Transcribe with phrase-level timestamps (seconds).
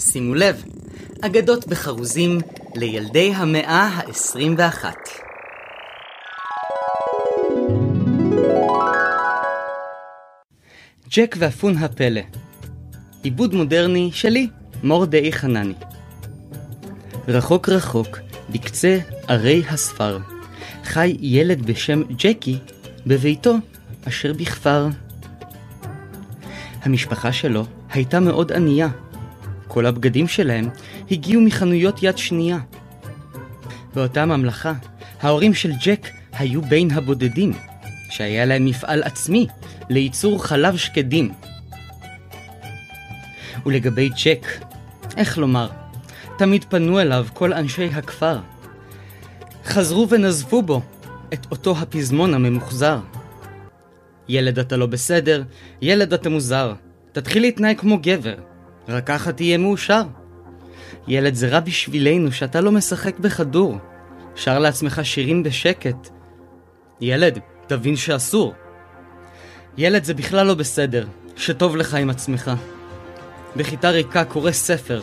[0.00, 0.64] שימו לב,
[1.20, 2.38] אגדות בחרוזים
[2.74, 4.84] לילדי המאה ה-21.
[11.10, 12.20] ג'ק ואפון הפלא
[13.22, 14.48] עיבוד מודרני שלי,
[14.82, 15.74] מורדאי חנני.
[17.28, 18.18] רחוק רחוק,
[18.50, 18.98] בקצה
[19.28, 20.18] ערי הספר,
[20.84, 22.58] חי ילד בשם ג'קי
[23.06, 23.54] בביתו
[24.08, 24.88] אשר בכפר.
[26.82, 28.88] המשפחה שלו הייתה מאוד ענייה.
[29.72, 30.68] כל הבגדים שלהם
[31.10, 32.58] הגיעו מחנויות יד שנייה.
[33.94, 34.72] באותה ממלכה,
[35.20, 37.52] ההורים של ג'ק היו בין הבודדים,
[38.10, 39.46] שהיה להם מפעל עצמי
[39.88, 41.32] לייצור חלב שקדים.
[43.66, 44.46] ולגבי ג'ק,
[45.16, 45.68] איך לומר,
[46.38, 48.38] תמיד פנו אליו כל אנשי הכפר.
[49.64, 50.82] חזרו ונזפו בו
[51.32, 52.98] את אותו הפזמון הממוחזר.
[54.28, 55.42] ילד אתה לא בסדר,
[55.82, 56.74] ילד אתה מוזר,
[57.12, 58.34] תתחיל להתנהג כמו גבר,
[58.88, 60.02] רק ככה תהיה מאושר.
[61.08, 63.78] ילד זה רע בשבילנו שאתה לא משחק בכדור,
[64.36, 66.08] שר לעצמך שירים בשקט.
[67.00, 68.54] ילד, תבין שאסור.
[69.78, 72.50] ילד זה בכלל לא בסדר, שטוב לך עם עצמך.
[73.56, 75.02] בכיתה ריקה קורא ספר,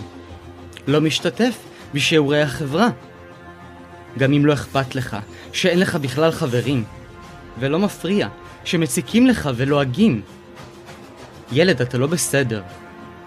[0.87, 1.57] לא משתתף
[1.93, 2.89] בשיעורי החברה.
[4.17, 5.17] גם אם לא אכפת לך,
[5.53, 6.83] שאין לך בכלל חברים,
[7.59, 8.27] ולא מפריע,
[8.63, 10.21] שמציקים לך ולועגים.
[11.51, 12.61] ילד, אתה לא בסדר.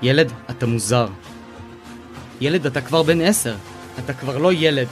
[0.03, 1.09] ילד, אתה מוזר.
[2.41, 3.57] ילד, אתה כבר בן עשר.
[4.05, 4.87] אתה כבר לא ילד.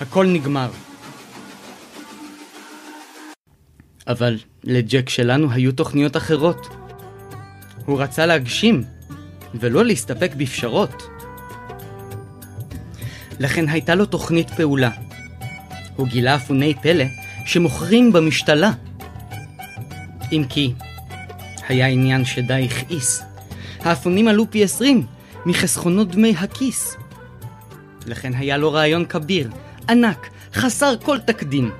[0.00, 0.70] הכל נגמר.
[4.06, 6.68] אבל לג'ק שלנו היו תוכניות אחרות.
[7.86, 8.84] הוא רצה להגשים,
[9.54, 11.02] ולא להסתפק בפשרות.
[13.40, 14.90] לכן הייתה לו תוכנית פעולה.
[15.96, 17.04] הוא גילה אפוני פלא
[17.46, 18.70] שמוכרים במשתלה.
[20.32, 20.72] אם כי
[21.68, 23.33] היה עניין שדי הכעיס.
[23.84, 25.06] האפונים עלו פי עשרים
[25.46, 26.96] מחסכונות דמי הכיס.
[28.06, 29.50] לכן היה לו רעיון כביר,
[29.88, 31.70] ענק, חסר כל תקדים.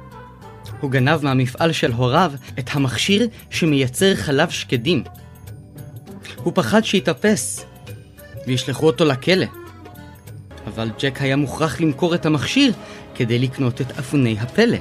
[0.81, 5.05] הוא גנב מהמפעל של הוריו את המכשיר שמייצר חלב שקדים.
[6.37, 7.67] הוא פחד שיתאפס
[8.47, 9.47] וישלחו אותו לכלא.
[10.67, 12.73] אבל ג'ק היה מוכרח למכור את המכשיר
[13.15, 14.79] כדי לקנות את אפוני הפלא.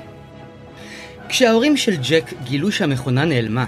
[1.29, 3.65] כשההורים של ג'ק גילו שהמכונה נעלמה,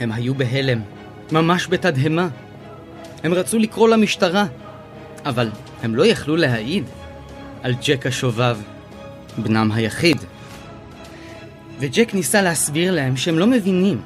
[0.00, 0.80] הם היו בהלם,
[1.32, 2.28] ממש בתדהמה.
[3.22, 4.46] הם רצו לקרוא למשטרה,
[5.24, 5.50] אבל
[5.82, 6.84] הם לא יכלו להעיד
[7.62, 8.58] על ג'ק השובב,
[9.38, 10.16] בנם היחיד.
[11.78, 14.00] וג'ק ניסה להסביר להם שהם לא מבינים.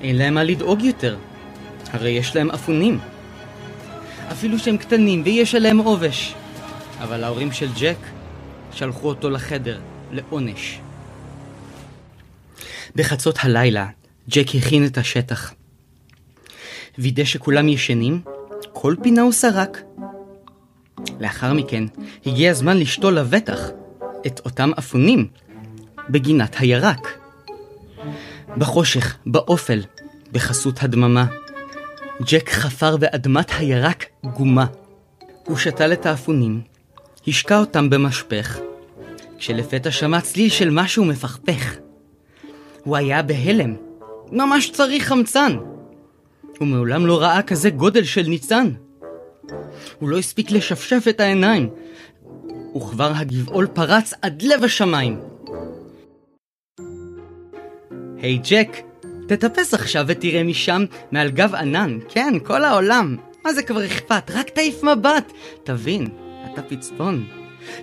[0.00, 1.16] אין להם מה לדאוג יותר,
[1.92, 2.98] הרי יש להם אפונים.
[4.32, 6.34] אפילו שהם קטנים ויש עליהם עובש.
[7.02, 7.98] אבל ההורים של ג'ק
[8.72, 9.80] שלחו אותו לחדר,
[10.12, 10.78] לעונש.
[12.94, 13.86] בחצות הלילה,
[14.28, 15.52] ג'ק הכין את השטח.
[16.98, 18.22] וידא שכולם ישנים,
[18.78, 19.82] כל פינה הוא סרק.
[21.20, 21.84] לאחר מכן,
[22.26, 23.68] הגיע הזמן לשתול לבטח
[24.26, 25.28] את אותם אפונים
[26.10, 27.18] בגינת הירק.
[28.56, 29.82] בחושך, באופל,
[30.32, 31.26] בחסות הדממה,
[32.22, 34.66] ג'ק חפר באדמת הירק גומה.
[35.44, 36.60] הוא שתל את האפונים,
[37.28, 38.58] השקע אותם במשפך,
[39.38, 41.74] כשלפתע שמע צליל של משהו מפכפך.
[42.84, 43.74] הוא היה בהלם,
[44.32, 45.56] ממש צריך חמצן.
[46.58, 48.70] הוא מעולם לא ראה כזה גודל של ניצן.
[49.98, 51.68] הוא לא הספיק לשפשף את העיניים,
[52.76, 55.20] וכבר הגבעול פרץ עד לב השמיים.
[58.22, 58.76] היי hey, ג'ק,
[59.28, 63.16] תטפס עכשיו ותראה משם, מעל גב ענן, כן, כל העולם.
[63.44, 64.30] מה זה כבר אכפת?
[64.30, 65.32] רק תעיף מבט.
[65.64, 66.06] תבין,
[66.52, 67.26] אתה פצפון.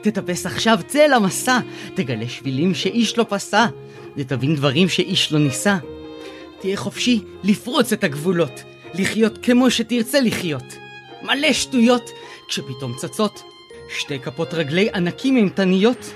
[0.01, 1.59] תטפס עכשיו, צא אל המסע,
[1.95, 3.66] תגלה שבילים שאיש לא פסע,
[4.17, 5.78] ותבין דברים שאיש לא ניסה.
[6.63, 8.63] תהיה חופשי לפרוץ את הגבולות,
[8.94, 10.63] לחיות כמו שתרצה לחיות.
[11.22, 12.09] מלא שטויות,
[12.47, 13.44] כשפתאום צצות
[13.90, 16.13] שתי כפות רגלי ענקים אימתניות.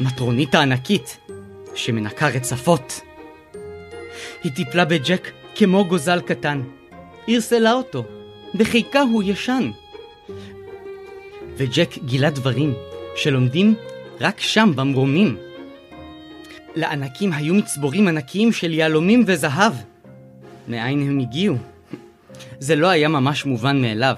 [0.00, 1.18] מטרונית הענקית,
[1.74, 3.00] שמנקה רצפות.
[4.44, 6.62] היא טיפלה בג'ק כמו גוזל קטן.
[7.28, 8.04] ערסלה אותו,
[8.54, 9.70] בחיקה הוא ישן.
[11.56, 12.74] וג'ק גילה דברים
[13.16, 13.74] שלומדים
[14.20, 15.36] רק שם במרומים.
[16.76, 19.72] לענקים היו מצבורים ענקיים של יהלומים וזהב.
[20.68, 21.56] מאין הם הגיעו?
[22.58, 24.16] זה לא היה ממש מובן מאליו.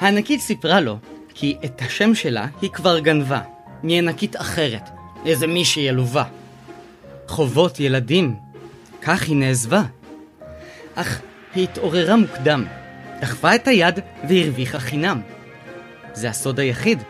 [0.00, 0.98] הענקית סיפרה לו
[1.34, 3.40] כי את השם שלה היא כבר גנבה,
[3.82, 4.88] מענקית אחרת,
[5.26, 6.24] איזה מישהי עלובה.
[7.26, 8.34] חובות ילדים,
[9.02, 9.82] כך היא נעזבה.
[10.94, 11.20] אך
[11.54, 12.64] היא התעוררה מוקדם,
[13.20, 13.98] דחפה את היד
[14.28, 15.20] והרוויחה חינם.
[16.12, 17.02] זה הסוד היחיד.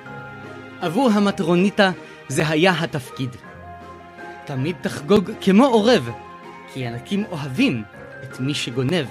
[0.81, 1.91] עבור המטרוניטה
[2.29, 3.37] זה היה התפקיד.
[4.47, 6.11] תמיד תחגוג כמו עורב,
[6.73, 7.83] כי ענקים אוהבים
[8.23, 9.07] את מי שגונב.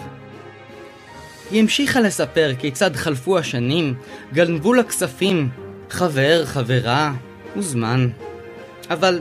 [1.51, 3.93] היא המשיכה לספר כיצד חלפו השנים,
[4.33, 5.49] גנבו לה כספים,
[5.89, 7.13] חבר, חברה
[7.57, 8.07] וזמן.
[8.89, 9.19] אבל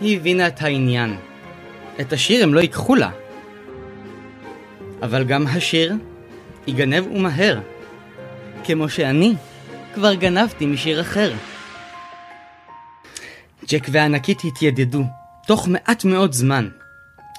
[0.00, 1.16] היא הבינה את העניין.
[2.00, 3.10] את השיר הם לא ייקחו לה.
[5.02, 5.94] אבל גם השיר
[6.66, 7.60] ייגנב ומהר.
[8.64, 9.34] כמו שאני
[9.94, 11.32] כבר גנבתי משיר אחר.
[13.68, 15.04] ג'ק והענקית התיידדו,
[15.46, 16.68] תוך מעט מאוד זמן.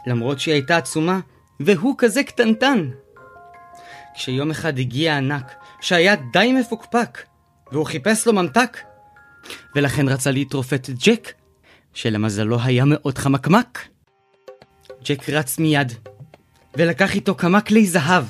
[0.07, 1.19] למרות שהיא הייתה עצומה,
[1.59, 2.89] והוא כזה קטנטן.
[4.15, 7.23] כשיום אחד הגיע ענק, שהיה די מפוקפק,
[7.71, 8.77] והוא חיפש לו ממתק,
[9.75, 10.31] ולכן רצה
[10.73, 11.33] את ג'ק,
[11.93, 13.87] שלמזלו היה מאוד חמקמק.
[15.03, 15.93] ג'ק רץ מיד,
[16.77, 18.23] ולקח איתו כמה כלי זהב.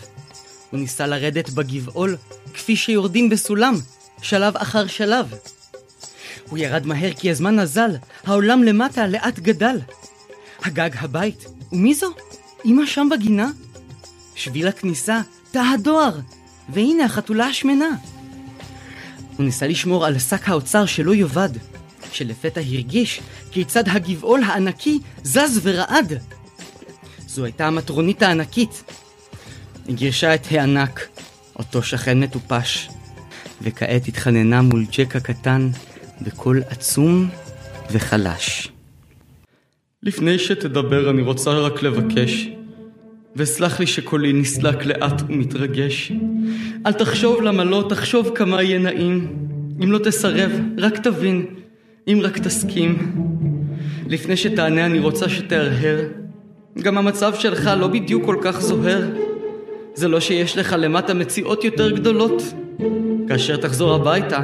[0.72, 2.18] הוא ניסה לרדת בגבעול,
[2.54, 3.74] כפי שיורדים בסולם,
[4.22, 5.34] שלב אחר שלב.
[6.50, 7.92] הוא ירד מהר כי הזמן נזל,
[8.24, 9.80] העולם למטה לאט גדל.
[10.64, 12.14] הגג הבית, ומי זו?
[12.66, 13.50] אמא שם בגינה?
[14.36, 15.22] שביל הכניסה,
[15.52, 16.20] תא הדואר,
[16.70, 17.90] והנה החתולה השמנה.
[19.38, 21.50] הוא ניסה לשמור על שק האוצר שלא יאבד,
[22.12, 23.22] שלפתע הרגיש
[23.52, 26.14] כיצד הגבעול הענקי זז ורעד.
[27.28, 28.84] זו הייתה המטרונית הענקית.
[29.88, 31.08] היא גירשה את הענק,
[31.60, 32.90] אותו שכן מטופש,
[33.62, 35.70] וכעת התחננה מול ג'ק הקטן
[36.22, 37.30] בקול עצום
[37.92, 38.72] וחלש.
[40.04, 42.50] לפני שתדבר אני רוצה רק לבקש,
[43.36, 46.12] וסלח לי שקולי נסלק לאט ומתרגש.
[46.86, 49.36] אל תחשוב למה לא, תחשוב כמה יהיה נעים.
[49.84, 51.46] אם לא תסרב, רק תבין,
[52.08, 53.16] אם רק תסכים.
[54.08, 56.00] לפני שתענה אני רוצה שתהרהר.
[56.80, 59.02] גם המצב שלך לא בדיוק כל כך זוהר.
[59.94, 62.44] זה לא שיש לך למטה מציאות יותר גדולות.
[63.28, 64.40] כאשר תחזור הביתה,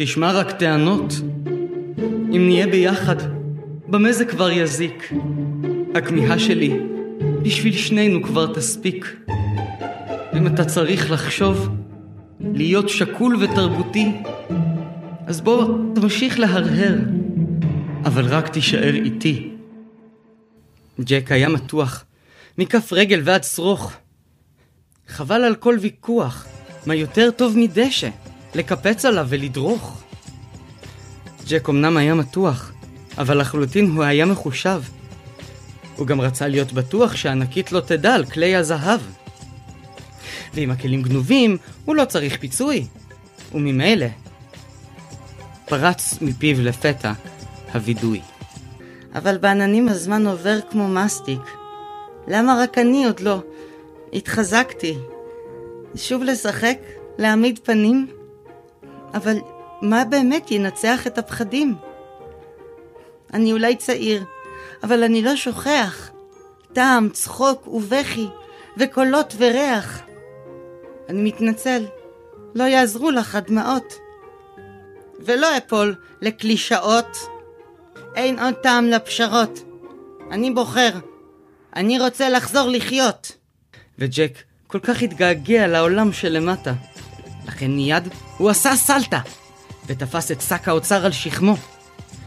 [0.00, 1.12] תשמע רק טענות.
[2.36, 3.16] אם נהיה ביחד,
[3.88, 5.12] במה זה כבר יזיק?
[5.94, 6.80] הכמיהה שלי
[7.42, 9.16] בשביל שנינו כבר תספיק.
[10.36, 11.68] אם אתה צריך לחשוב,
[12.40, 14.12] להיות שקול ותרבותי,
[15.26, 16.98] אז בוא תמשיך להרהר,
[18.04, 19.50] אבל רק תישאר איתי.
[21.00, 22.04] ג'ק היה מתוח,
[22.58, 23.92] מכף רגל ועד שרוך.
[25.08, 26.46] חבל על כל ויכוח,
[26.86, 28.08] מה יותר טוב מדשא,
[28.54, 30.02] לקפץ עליו ולדרוך.
[31.48, 32.72] ג'ק אמנם היה מתוח,
[33.18, 34.82] אבל לחלוטין הוא היה מחושב.
[35.96, 39.00] הוא גם רצה להיות בטוח שענקית לא תדע על כלי הזהב.
[40.54, 42.86] ואם הכלים גנובים, הוא לא צריך פיצוי.
[43.54, 44.06] וממילא,
[45.64, 47.12] פרץ מפיו לפתע
[47.74, 48.20] הווידוי.
[49.14, 51.40] אבל בעננים הזמן עובר כמו מסטיק.
[52.28, 53.42] למה רק אני עוד לא
[54.12, 54.94] התחזקתי?
[55.94, 56.78] שוב לשחק?
[57.18, 58.17] להעמיד פנים?
[59.14, 59.36] אבל
[59.82, 61.74] מה באמת ינצח את הפחדים?
[63.34, 64.24] אני אולי צעיר,
[64.82, 66.10] אבל אני לא שוכח.
[66.72, 68.26] טעם, צחוק ובכי,
[68.76, 70.02] וקולות וריח.
[71.08, 71.86] אני מתנצל,
[72.54, 73.94] לא יעזרו לך הדמעות.
[75.20, 77.16] ולא אפול לקלישאות.
[78.16, 79.64] אין עוד טעם לפשרות.
[80.30, 80.90] אני בוחר.
[81.76, 83.32] אני רוצה לחזור לחיות.
[83.98, 86.72] וג'ק כל כך התגעגע לעולם שלמטה.
[87.48, 89.20] לכן מיד הוא עשה סלטה,
[89.86, 91.56] ותפס את שק האוצר על שכמו.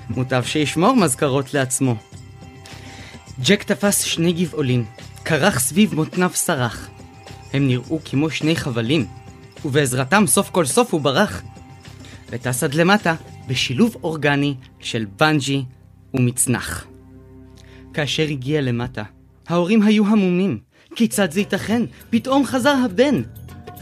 [0.10, 1.96] מוטב שישמור מזכרות לעצמו.
[3.40, 4.86] ג'ק תפס שני גבעולים,
[5.26, 6.90] כרך סביב מותניו סרח.
[7.54, 9.06] הם נראו כמו שני חבלים,
[9.66, 11.42] ובעזרתם סוף כל סוף הוא ברח.
[12.30, 13.16] וטס עד למטה
[13.48, 15.64] בשילוב אורגני של בנג'י
[16.14, 16.86] ומצנח.
[17.94, 19.04] כאשר הגיע למטה,
[19.48, 20.60] ההורים היו המומים.
[20.96, 21.82] כיצד זה ייתכן?
[22.10, 23.22] פתאום חזר הבן.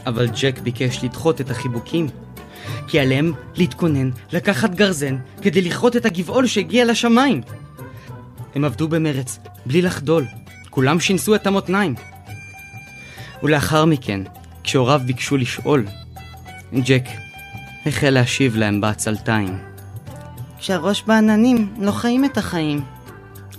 [0.05, 2.07] אבל ג'ק ביקש לדחות את החיבוקים,
[2.87, 7.41] כי עליהם להתכונן, לקחת גרזן, כדי לכרות את הגבעול שהגיע לשמיים.
[8.55, 10.25] הם עבדו במרץ, בלי לחדול.
[10.69, 11.95] כולם שינסו את המותניים.
[13.43, 14.21] ולאחר מכן,
[14.63, 15.85] כשהוריו ביקשו לשאול,
[16.73, 17.03] ג'ק
[17.85, 19.57] החל להשיב להם בעצלתיים.
[20.59, 22.81] כשהראש בעננים לא חיים את החיים.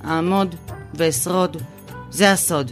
[0.04, 0.54] אעמוד
[0.94, 1.56] ואשרוד,
[2.10, 2.70] זה הסוד.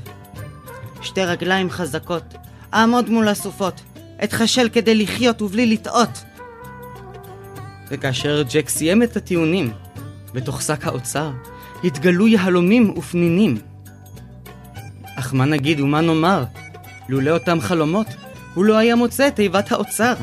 [1.02, 2.34] שתי רגליים חזקות,
[2.74, 3.80] אעמוד מול הסופות,
[4.24, 6.24] אתחשל כדי לחיות ובלי לטעות.
[7.90, 9.70] וכאשר ג'ק סיים את הטיעונים,
[10.34, 11.30] בתוך שק האוצר,
[11.84, 13.58] התגלו יהלומים ופנינים.
[15.18, 16.44] אך מה נגיד ומה נאמר?
[17.08, 18.06] לולא אותם חלומות,
[18.54, 20.14] הוא לא היה מוצא את תיבת האוצר.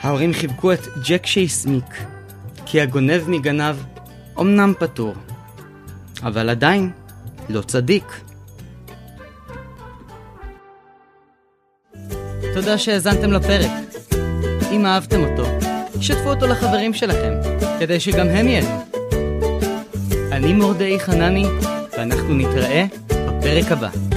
[0.00, 2.04] ההורים חיבקו את ג'ק שהסמיק,
[2.66, 3.76] כי הגונב מגנב
[4.40, 5.14] אמנם פטור,
[6.22, 6.90] אבל עדיין
[7.48, 8.29] לא צדיק.
[12.60, 13.70] תודה שהאזנתם לפרק.
[14.72, 15.44] אם אהבתם אותו,
[16.00, 17.32] שתפו אותו לחברים שלכם,
[17.78, 18.84] כדי שגם הם ייהנו.
[20.32, 21.46] אני מורדאי חנני,
[21.92, 24.09] ואנחנו נתראה בפרק הבא.